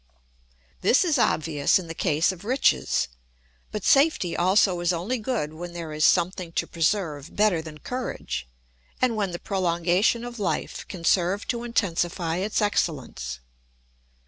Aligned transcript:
This 0.81 1.05
is 1.05 1.19
obvious 1.19 1.77
in 1.77 1.85
the 1.85 1.93
case 1.93 2.31
of 2.31 2.43
riches. 2.43 3.07
But 3.71 3.83
safety 3.83 4.35
also 4.35 4.79
is 4.79 4.91
only 4.91 5.19
good 5.19 5.53
when 5.53 5.73
there 5.73 5.93
is 5.93 6.07
something 6.07 6.53
to 6.53 6.65
preserve 6.65 7.35
better 7.35 7.61
than 7.61 7.77
courage, 7.77 8.47
and 8.99 9.15
when 9.15 9.29
the 9.29 9.37
prolongation 9.37 10.23
of 10.25 10.39
life 10.39 10.87
can 10.87 11.03
serve 11.03 11.47
to 11.49 11.63
intensify 11.63 12.37
its 12.37 12.63
excellence. 12.63 13.41